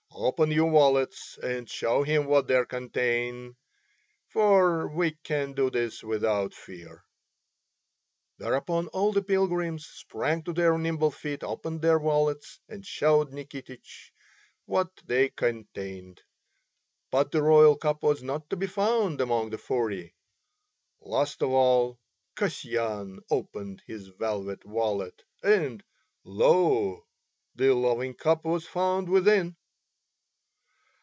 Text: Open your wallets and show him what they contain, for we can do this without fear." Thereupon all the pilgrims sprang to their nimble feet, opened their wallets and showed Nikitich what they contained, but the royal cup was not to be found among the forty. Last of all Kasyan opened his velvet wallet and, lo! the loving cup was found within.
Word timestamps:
Open 0.13 0.51
your 0.51 0.69
wallets 0.69 1.37
and 1.39 1.67
show 1.67 2.03
him 2.03 2.25
what 2.27 2.45
they 2.47 2.63
contain, 2.65 3.55
for 4.27 4.87
we 4.87 5.11
can 5.23 5.53
do 5.53 5.71
this 5.71 6.03
without 6.03 6.53
fear." 6.53 7.03
Thereupon 8.37 8.87
all 8.89 9.11
the 9.13 9.23
pilgrims 9.23 9.87
sprang 9.87 10.43
to 10.43 10.53
their 10.53 10.77
nimble 10.77 11.09
feet, 11.09 11.43
opened 11.43 11.81
their 11.81 11.97
wallets 11.97 12.59
and 12.69 12.85
showed 12.85 13.31
Nikitich 13.31 14.11
what 14.65 14.89
they 15.05 15.29
contained, 15.29 16.21
but 17.09 17.31
the 17.31 17.41
royal 17.41 17.75
cup 17.75 18.03
was 18.03 18.21
not 18.21 18.47
to 18.51 18.55
be 18.55 18.67
found 18.67 19.21
among 19.21 19.49
the 19.49 19.57
forty. 19.57 20.13
Last 20.99 21.41
of 21.41 21.49
all 21.49 21.99
Kasyan 22.35 23.21
opened 23.31 23.81
his 23.87 24.09
velvet 24.09 24.65
wallet 24.65 25.23
and, 25.43 25.83
lo! 26.23 27.07
the 27.55 27.73
loving 27.73 28.13
cup 28.13 28.45
was 28.45 28.67
found 28.67 29.09
within. 29.09 29.57